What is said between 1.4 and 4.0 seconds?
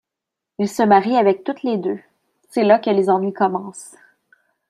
toutes les deux; c'est là que les ennuis commencent...